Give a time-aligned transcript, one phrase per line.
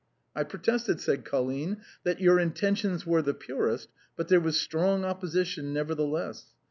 [0.35, 5.05] "I protested," said Colline," that your intentions were the purest, but there was a strong
[5.05, 6.55] opposition, nevertheless.